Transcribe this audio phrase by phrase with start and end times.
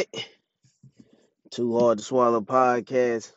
[0.00, 0.28] right.
[1.50, 3.32] Too Hard to Swallow podcast.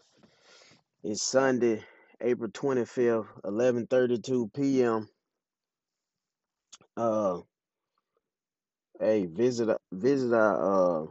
[1.03, 1.83] It's Sunday,
[2.21, 5.09] April 25th, 11:32 p.m.
[6.95, 7.39] Uh
[8.99, 11.05] hey, visit visit our uh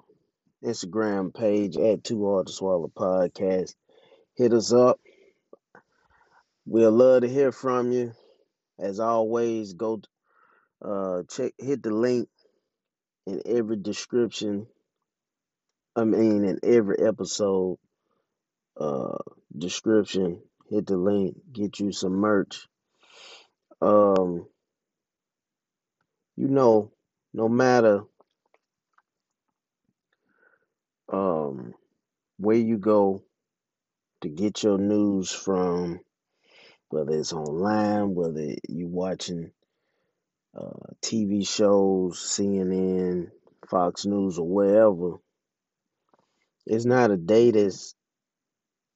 [0.64, 3.74] Instagram page at Too Hard to Swallow podcast.
[4.34, 5.00] Hit us up.
[6.64, 8.12] We'll love to hear from you.
[8.78, 10.00] As always, go
[10.82, 12.28] uh check hit the link
[13.26, 14.66] in every description.
[15.94, 17.78] I mean in every episode
[18.78, 19.18] uh
[19.56, 20.40] description.
[20.68, 22.66] Hit the link, get you some merch.
[23.82, 24.46] Um,
[26.36, 26.92] you know,
[27.34, 28.04] no matter
[31.12, 31.74] um
[32.38, 33.22] where you go
[34.22, 36.00] to get your news from,
[36.88, 39.50] whether it's online, whether you're watching
[40.56, 43.30] uh, TV shows, CNN,
[43.68, 45.16] Fox News, or wherever,
[46.66, 47.94] it's not a day that's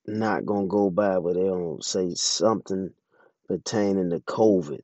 [0.06, 2.90] not gonna go by where they don't say something
[3.48, 4.80] pertaining to COVID.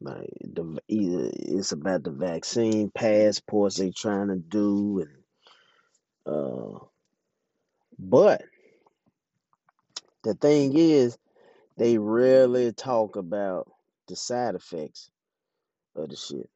[0.00, 5.06] Like the either it's about the vaccine passports they trying to do,
[6.26, 6.78] and uh,
[7.98, 8.42] but
[10.24, 11.16] the thing is,
[11.76, 13.70] they rarely talk about
[14.08, 15.10] the side effects
[15.94, 16.48] of the shit.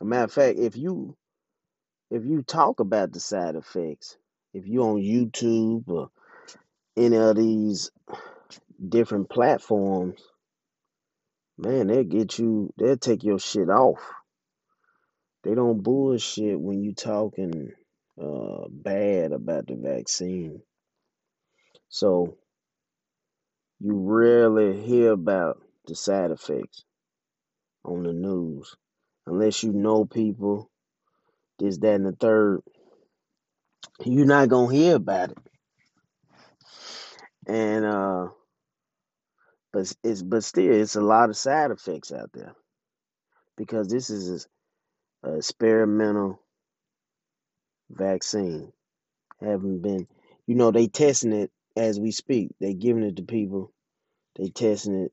[0.00, 1.16] A matter of fact, if you
[2.10, 4.16] if you talk about the side effects,
[4.54, 6.10] if you on YouTube or
[6.96, 7.90] any of these
[8.86, 10.20] different platforms,
[11.58, 14.00] man, they'll get you, they'll take your shit off.
[15.44, 17.72] They don't bullshit when you talking
[18.22, 20.62] uh, bad about the vaccine.
[21.88, 22.36] So
[23.80, 26.84] you rarely hear about the side effects
[27.84, 28.76] on the news
[29.26, 30.70] unless you know people,
[31.58, 32.62] this, that, and the third.
[34.04, 35.38] You're not gonna hear about it.
[37.48, 38.28] And uh,
[39.72, 42.54] but it's but still, it's a lot of side effects out there
[43.56, 44.48] because this is
[45.24, 46.40] a experimental
[47.90, 48.72] vaccine.
[49.40, 50.08] Haven't been,
[50.46, 52.50] you know, they testing it as we speak.
[52.60, 53.72] They giving it to people.
[54.36, 55.12] They testing it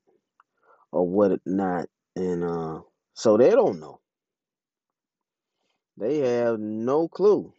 [0.92, 2.80] or what not, and uh,
[3.14, 4.00] so they don't know.
[5.96, 7.52] They have no clue.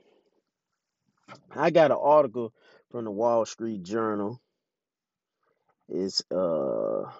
[1.51, 2.53] I got an article
[2.91, 4.41] from the Wall Street Journal.
[5.89, 7.11] It's uh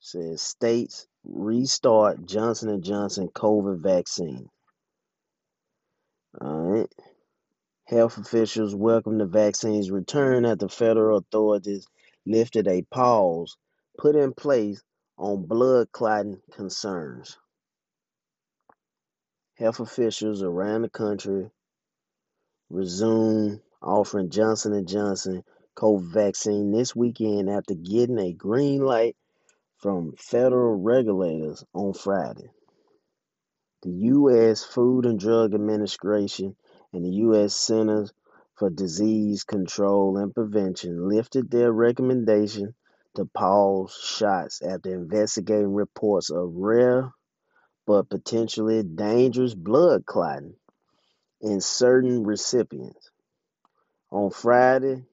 [0.00, 4.48] says states restart Johnson and Johnson COVID vaccine.
[6.40, 6.92] All right.
[7.86, 11.86] Health officials welcome the vaccine's return after federal authorities
[12.26, 13.56] lifted a pause
[13.98, 14.82] put in place
[15.18, 17.38] on blood clotting concerns.
[19.58, 21.50] Health officials around the country
[22.68, 25.44] resume offering Johnson Johnson
[25.76, 29.16] COVID vaccine this weekend after getting a green light
[29.78, 32.50] from federal regulators on Friday.
[33.80, 34.62] The U.S.
[34.62, 36.54] Food and Drug Administration
[36.92, 37.54] and the U.S.
[37.54, 38.12] Centers
[38.56, 42.74] for Disease Control and Prevention lifted their recommendation
[43.14, 47.14] to pause shots after investigating reports of rare
[47.86, 50.54] but potentially dangerous blood clotting
[51.40, 53.10] in certain recipients.
[54.10, 55.04] On Friday,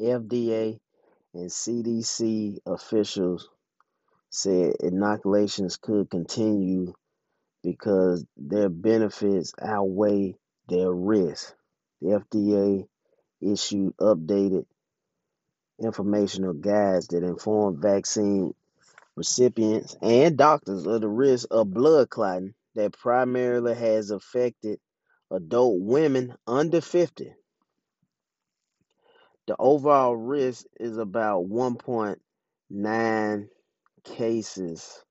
[0.00, 0.78] FDA
[1.34, 3.48] and CDC officials
[4.30, 6.92] said inoculations could continue
[7.62, 10.36] because their benefits outweigh
[10.68, 11.54] their risks.
[12.00, 12.86] The FDA
[13.40, 14.66] issued updated
[15.80, 18.54] informational guides that inform vaccine
[19.16, 24.78] recipients and doctors of the risk of blood clotting that primarily has affected
[25.30, 27.34] adult women under 50.
[29.46, 33.48] The overall risk is about 1.9
[34.04, 35.02] cases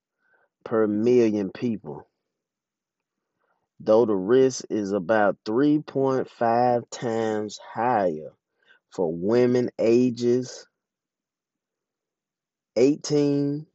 [0.64, 2.08] per million people,
[3.80, 8.32] though the risk is about 3.5 times higher
[8.92, 10.66] for women ages
[12.78, 13.68] 18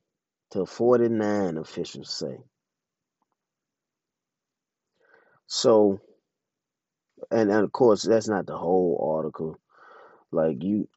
[0.53, 2.39] to 49, officials say.
[5.47, 6.01] So,
[7.31, 9.59] and, and of course, that's not the whole article.
[10.33, 10.89] Like you,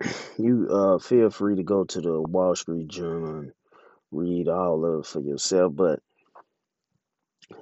[0.38, 3.52] you uh, feel free to go to the Wall Street Journal and
[4.10, 5.74] read all of it for yourself.
[5.74, 6.00] But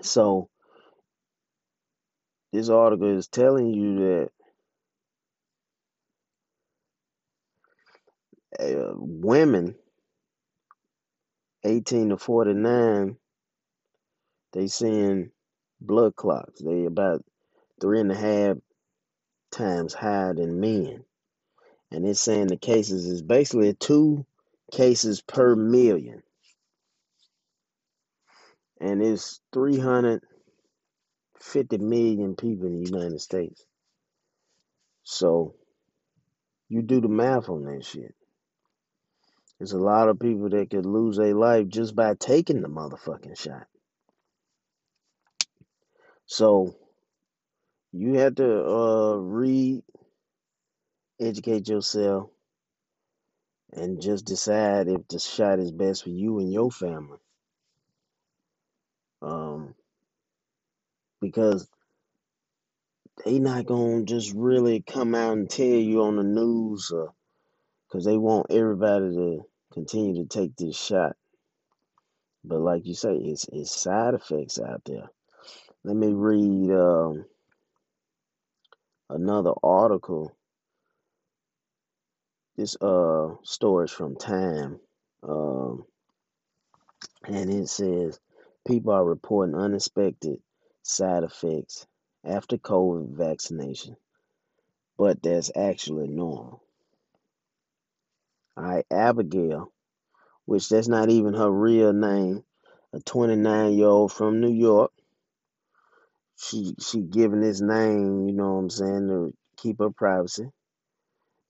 [0.00, 0.49] so
[2.52, 4.29] this article is telling you
[8.58, 9.75] that uh, women
[11.64, 13.16] 18 to 49
[14.55, 15.31] they seeing
[15.81, 16.62] blood clots.
[16.62, 17.25] They about
[17.81, 18.56] three and a half
[19.50, 21.05] times higher than men.
[21.90, 24.25] And it's saying the cases is basically two
[24.72, 26.22] cases per million.
[28.81, 33.67] And it's 350 million people in the United States.
[35.02, 35.56] So
[36.69, 38.14] you do the math on that shit.
[39.64, 43.40] There's a lot of people that could lose their life just by taking the motherfucking
[43.40, 43.66] shot.
[46.26, 46.75] So
[47.90, 49.82] you have to uh, read,
[51.19, 52.28] educate yourself,
[53.72, 57.17] and just decide if the shot is best for you and your family.
[59.22, 59.75] Um,
[61.22, 61.67] because
[63.25, 66.93] they not gonna just really come out and tell you on the news,
[67.88, 71.16] because uh, they want everybody to continue to take this shot.
[72.44, 75.10] But like you say, it's it's side effects out there.
[75.84, 77.26] Let me read um,
[79.10, 80.36] another article.
[82.56, 84.80] This uh story is from Time,
[85.22, 85.84] um,
[87.26, 88.20] and it says
[88.66, 90.38] people are reporting unexpected
[90.82, 91.86] side effects
[92.24, 93.96] after COVID vaccination,
[94.98, 96.63] but that's actually normal.
[98.56, 99.72] All right, Abigail,
[100.46, 102.44] which that's not even her real name,
[102.92, 104.92] a 29 year old from New York.
[106.36, 110.50] She she giving this name, you know what I'm saying, to keep her privacy.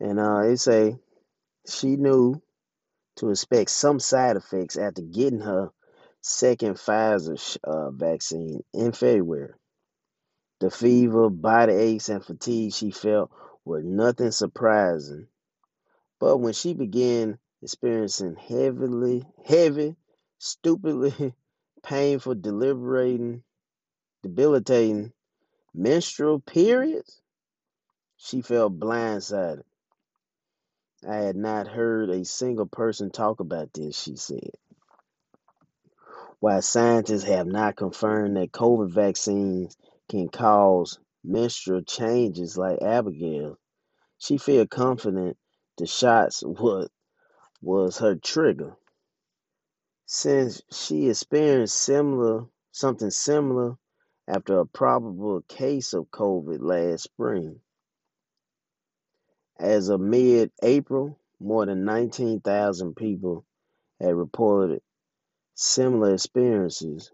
[0.01, 0.97] And uh, it say
[1.69, 2.43] she knew
[3.17, 5.71] to expect some side effects after getting her
[6.23, 9.55] second Pfizer uh, vaccine in February.
[10.61, 13.31] The fever, body aches, and fatigue she felt
[13.65, 15.29] were nothing surprising.
[16.25, 19.95] But when she began experiencing heavily, heavy,
[20.39, 21.35] stupidly
[21.83, 23.43] painful, deliberating,
[24.23, 25.13] debilitating
[25.75, 27.21] menstrual periods,
[28.17, 29.65] she felt blindsided.
[31.07, 34.53] I had not heard a single person talk about this, she said.
[36.41, 39.77] While scientists have not confirmed that COVID vaccines
[40.09, 43.59] can cause menstrual changes like Abigail,
[44.17, 45.37] she felt confident
[45.77, 46.89] the shots was,
[47.61, 48.77] was her trigger.
[50.07, 53.77] Since she experienced similar something similar
[54.27, 57.61] after a probable case of COVID last spring.
[59.59, 63.45] As of mid April, more than 19,000 people
[64.01, 64.83] had reported
[65.55, 67.13] similar experiences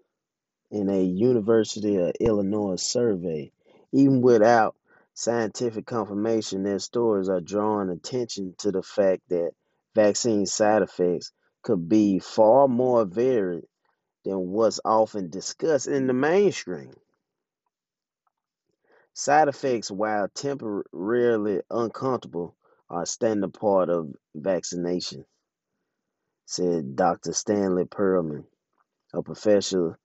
[0.71, 3.53] in a University of Illinois survey.
[3.93, 4.77] Even without
[5.21, 9.51] scientific confirmation, their stories are drawing attention to the fact that
[9.95, 11.31] vaccine side effects
[11.63, 13.65] could be far more varied
[14.25, 16.95] than what's often discussed in the mainstream.
[19.13, 22.57] Side effects, while temporarily uncomfortable,
[22.89, 25.27] are a standard part of vaccination,
[26.47, 27.35] said Dr.
[27.35, 28.47] Stanley Perlman,
[29.13, 29.99] a professor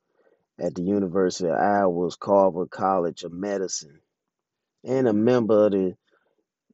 [0.60, 4.02] at the University of Iowa's Carver College of Medicine
[4.86, 5.96] and a member of the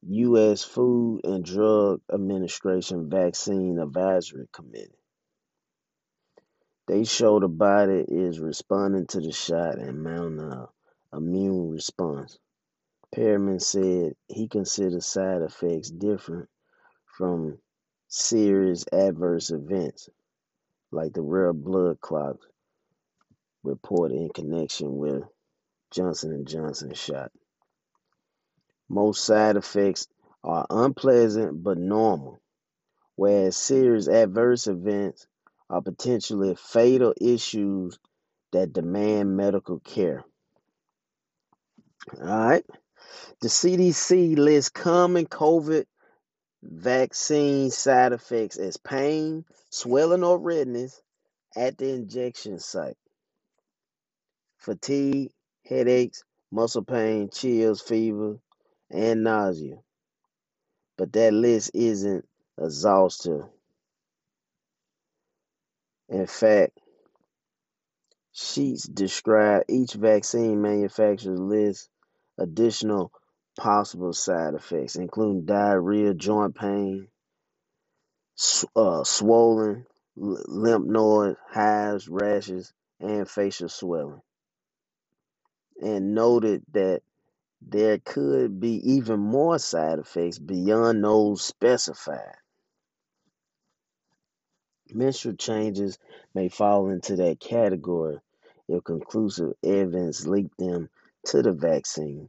[0.08, 0.64] U.S.
[0.64, 4.98] Food and Drug Administration Vaccine Advisory Committee.
[6.88, 10.66] They show the body is responding to the shot and mounting an
[11.12, 12.38] immune response.
[13.14, 16.48] Perriman said he considers side effects different
[17.06, 17.58] from
[18.08, 20.08] serious adverse events
[20.92, 22.46] like the rare blood clots
[23.64, 25.24] reported in connection with
[25.92, 27.32] Johnson and Johnson shot.
[28.92, 30.06] Most side effects
[30.44, 32.42] are unpleasant but normal,
[33.16, 35.26] whereas serious adverse events
[35.70, 37.98] are potentially fatal issues
[38.52, 40.24] that demand medical care.
[42.20, 42.66] All right.
[43.40, 45.86] The CDC lists common COVID
[46.62, 51.00] vaccine side effects as pain, swelling, or redness
[51.56, 52.98] at the injection site,
[54.58, 55.30] fatigue,
[55.64, 58.38] headaches, muscle pain, chills, fever,
[58.92, 59.76] and nausea.
[60.98, 62.26] But that list isn't
[62.60, 63.42] exhaustive.
[66.08, 66.78] In fact,
[68.32, 71.88] sheets describe each vaccine manufacturer's list
[72.38, 73.12] additional
[73.58, 77.08] possible side effects, including diarrhea, joint pain,
[78.76, 84.22] uh, swollen lymph nodes, hives, rashes, and facial swelling.
[85.80, 87.02] And noted that
[87.68, 92.36] there could be even more side effects beyond those specified.
[94.90, 95.98] Menstrual changes
[96.34, 98.18] may fall into that category
[98.68, 100.90] if conclusive evidence linked them
[101.26, 102.28] to the vaccine.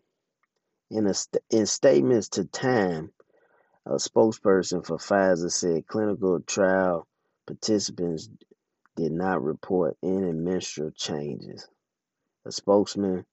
[0.92, 3.12] In, a st- in statements to Time,
[3.86, 7.08] a spokesperson for Pfizer said clinical trial
[7.46, 8.30] participants
[8.96, 11.68] did not report any menstrual changes.
[12.46, 13.26] A spokesman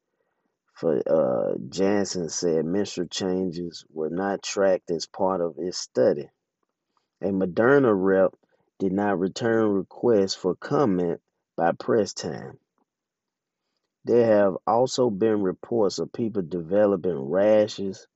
[0.81, 6.31] for uh, Janssen said menstrual changes were not tracked as part of its study.
[7.21, 8.33] A Moderna rep
[8.79, 11.21] did not return requests for comment
[11.55, 12.59] by press time.
[14.07, 18.09] There have also been reports of people developing rashes,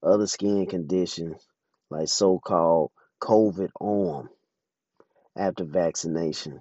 [0.00, 1.44] other skin conditions,
[1.90, 4.28] like so called COVID arm
[5.36, 6.60] after vaccination.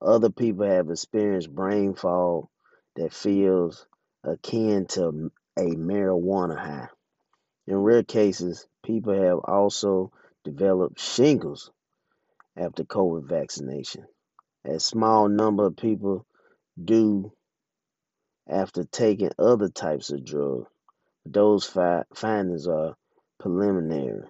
[0.00, 2.46] Other people have experienced brain fog
[2.94, 3.88] that feels
[4.24, 6.88] akin to a marijuana high.
[7.66, 10.12] In rare cases, people have also
[10.44, 11.70] developed shingles
[12.56, 14.04] after COVID vaccination.
[14.64, 16.26] A small number of people
[16.82, 17.32] do
[18.48, 20.68] after taking other types of drugs.
[21.26, 22.96] Those fi- findings are
[23.38, 24.28] preliminary.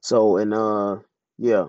[0.00, 0.98] So, and uh,
[1.38, 1.66] yeah,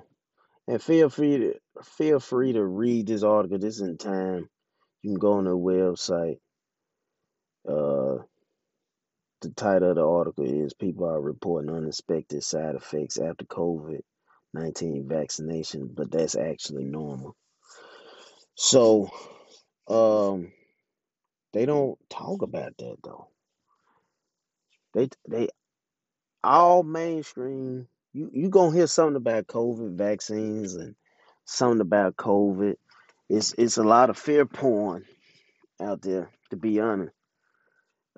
[0.67, 3.57] and feel free to feel free to read this article.
[3.59, 4.49] This is in time.
[5.05, 6.39] You can go on the website.
[7.63, 8.23] Uh,
[9.39, 13.99] the title of the article is "People Are Reporting Unexpected Side Effects After COVID
[14.55, 17.35] 19 Vaccination," but that's actually normal.
[18.55, 19.11] So,
[19.87, 20.51] um,
[21.53, 23.27] they don't talk about that though.
[24.95, 25.49] They they
[26.43, 27.87] all mainstream.
[28.11, 30.95] You you gonna hear something about COVID vaccines and
[31.45, 32.77] something about COVID.
[33.29, 35.05] It's it's a lot of fear porn
[35.81, 37.13] out there, to be honest.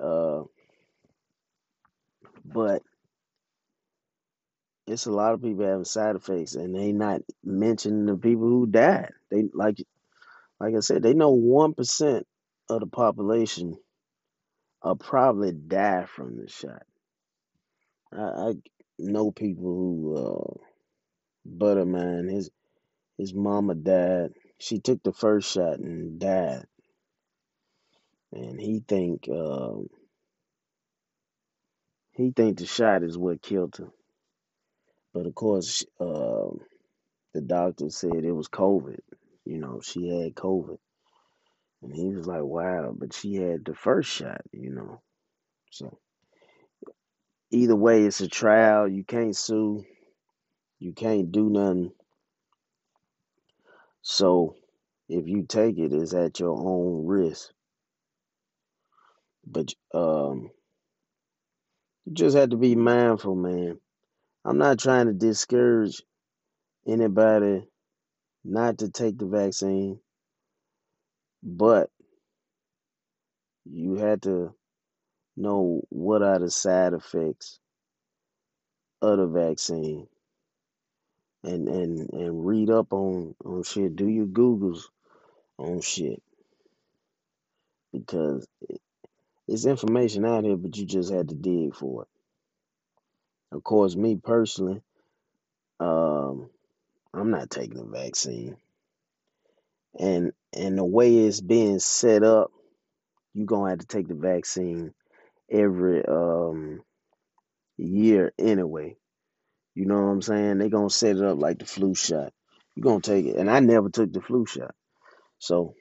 [0.02, 0.44] Uh,
[2.46, 2.84] but
[4.88, 8.68] it's a lot of people having side effects, and they not mentioning the people who
[8.68, 9.12] died.
[9.32, 9.78] They like
[10.60, 12.28] like I said, they know one percent
[12.70, 13.76] of the population
[14.84, 16.84] will probably die from the shot.
[18.14, 18.54] I, I
[19.00, 20.64] know people who uh,
[21.46, 22.30] butter mine.
[22.30, 22.50] His
[23.18, 24.32] his mama died.
[24.60, 26.66] She took the first shot and died,
[28.32, 29.74] and he think uh,
[32.14, 33.90] he think the shot is what killed her.
[35.14, 36.50] But of course, uh,
[37.34, 39.00] the doctor said it was COVID.
[39.46, 40.80] You know, she had COVID,
[41.84, 44.42] and he was like, "Wow!" But she had the first shot.
[44.52, 45.02] You know,
[45.72, 46.00] so
[47.52, 48.88] either way, it's a trial.
[48.88, 49.86] You can't sue.
[50.80, 51.92] You can't do nothing.
[54.10, 54.56] So
[55.10, 57.52] if you take it, it's at your own risk.
[59.46, 60.50] But um,
[62.06, 63.80] you just have to be mindful, man.
[64.46, 66.02] I'm not trying to discourage
[66.88, 67.68] anybody
[68.46, 70.00] not to take the vaccine,
[71.44, 71.90] but
[73.66, 74.56] you have to
[75.36, 77.60] know what are the side effects
[79.02, 80.08] of the vaccine
[81.48, 83.96] and and and read up on on shit.
[83.96, 84.84] Do your googles
[85.58, 86.22] on shit
[87.94, 88.48] because
[89.48, 92.10] it's information out here, but you just had to dig for it.
[93.56, 94.82] Of course, me personally,
[95.80, 96.50] um,
[97.14, 98.58] I'm not taking the vaccine,
[100.00, 102.52] and and the way it's being set up,
[103.34, 104.94] you're gonna have to take the vaccine
[105.52, 106.82] every um
[107.78, 108.98] year anyway.
[109.78, 110.58] You know what I'm saying?
[110.58, 112.34] They're gonna set it up like the flu shot.
[112.76, 113.36] You're gonna take it.
[113.36, 114.74] And I never took the flu shot.
[115.40, 115.76] So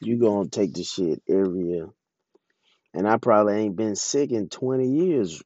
[0.00, 1.88] you're gonna take the shit every year.
[2.94, 5.42] And I probably ain't been sick in twenty years,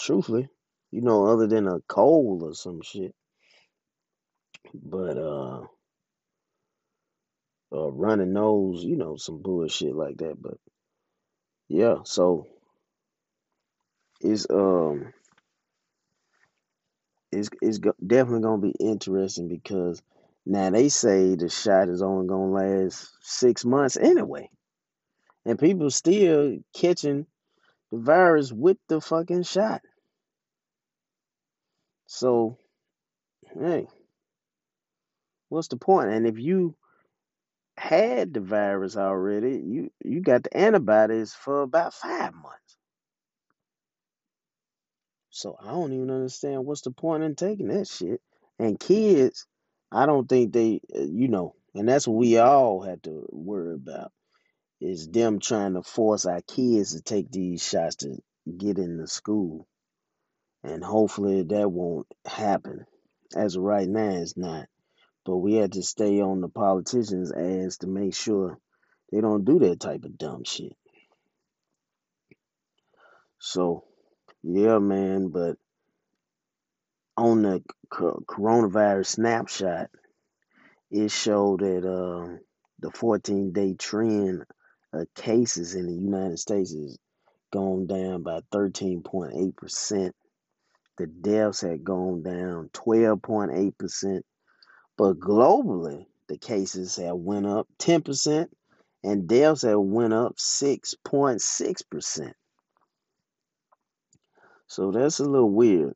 [0.00, 0.48] truthfully.
[0.92, 3.12] You know, other than a cold or some shit.
[4.74, 5.62] But uh
[7.72, 10.36] a running nose, you know, some bullshit like that.
[10.40, 10.58] But
[11.68, 12.46] yeah, so
[14.20, 15.12] it's um
[17.36, 20.02] it's it's definitely gonna be interesting because
[20.46, 24.50] now they say the shot is only gonna last six months anyway,
[25.44, 27.26] and people still catching
[27.92, 29.82] the virus with the fucking shot.
[32.06, 32.58] So
[33.60, 33.86] hey,
[35.48, 36.10] what's the point?
[36.10, 36.76] And if you
[37.76, 42.76] had the virus already, you you got the antibodies for about five months.
[45.36, 48.22] So I don't even understand what's the point in taking that shit.
[48.58, 49.46] And kids,
[49.92, 53.74] I don't think they, uh, you know, and that's what we all have to worry
[53.74, 54.12] about
[54.80, 58.16] is them trying to force our kids to take these shots to
[58.56, 59.68] get into school.
[60.64, 62.86] And hopefully that won't happen.
[63.36, 64.68] As of right now, it's not.
[65.26, 68.58] But we had to stay on the politicians' ass to make sure
[69.12, 70.74] they don't do that type of dumb shit.
[73.38, 73.84] So,
[74.48, 75.56] yeah, man, but
[77.16, 79.90] on the coronavirus snapshot,
[80.90, 82.36] it showed that uh,
[82.78, 84.44] the 14 day trend
[84.92, 86.96] of cases in the United States has
[87.52, 90.12] gone down by 13.8%.
[90.98, 94.22] The deaths had gone down 12.8%.
[94.96, 98.46] But globally, the cases have went up 10%
[99.02, 102.32] and deaths have went up 6.6%.
[104.68, 105.94] So that's a little weird.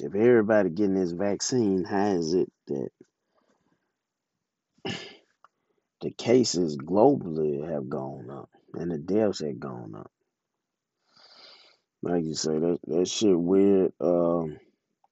[0.00, 2.88] If everybody getting this vaccine, how is it that
[6.00, 10.10] the cases globally have gone up and the deaths have gone up?
[12.02, 13.92] Like you say, that, that shit weird.
[14.00, 14.58] Um,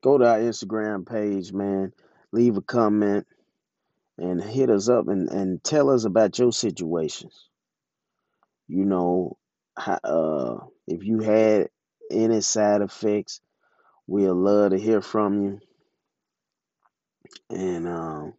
[0.03, 1.93] go to our Instagram page, man.
[2.33, 3.27] Leave a comment
[4.19, 7.49] and hit us up and, and tell us about your situations.
[8.67, 9.37] You know,
[9.77, 11.69] how, uh, if you had
[12.11, 13.41] any side effects,
[14.07, 15.61] we'd love to hear from you.
[17.51, 18.35] And um,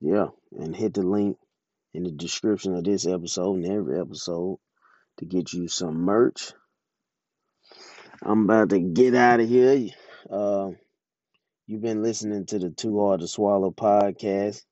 [0.00, 1.36] yeah, and hit the link
[1.94, 4.58] in the description of this episode and every episode
[5.18, 6.52] to get you some merch.
[8.22, 9.88] I'm about to get out of here.
[10.30, 10.70] Uh,
[11.66, 14.62] you've been listening to the Too Hard to Swallow podcast.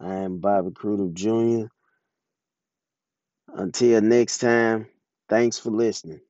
[0.00, 1.66] I am Bobby Crudup Jr.
[3.48, 4.86] Until next time,
[5.28, 6.20] thanks for listening.